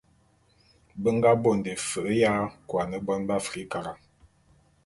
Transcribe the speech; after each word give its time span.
Be 1.01 1.09
nga 1.15 1.31
bonde 1.43 1.71
fe'e 1.89 2.13
ya 2.21 2.33
kuane 2.69 2.97
bon 3.05 3.21
b'Afrikara. 3.27 3.93